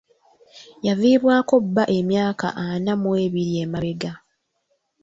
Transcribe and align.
Yaviibwako 0.87 1.55
bba 1.65 1.83
emyaka 1.99 2.47
ana 2.67 2.93
mu 3.01 3.09
ebiri 3.25 3.53
emabega. 3.63 4.11